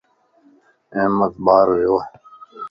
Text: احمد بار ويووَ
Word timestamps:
احمد 1.01 1.33
بار 1.45 1.67
ويووَ 1.71 2.01